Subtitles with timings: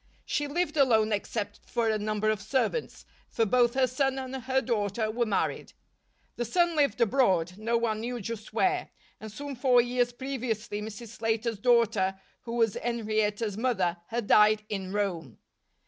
[0.25, 4.59] She lived alone except for a number of servants; for both her son and her
[4.59, 5.73] daughter were married.
[6.37, 11.09] The son lived abroad, no one knew just where; and some four years previously Mrs.
[11.09, 15.37] Slater's daughter, who was Henrietta's mother, had died in Rome.